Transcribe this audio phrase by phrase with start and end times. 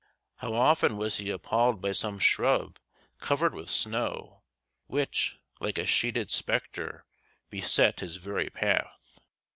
[0.37, 2.79] How often was he appalled by some shrub
[3.19, 4.41] covered with snow,
[4.87, 7.05] which, like a sheeted spectre,
[7.51, 9.19] beset his very path!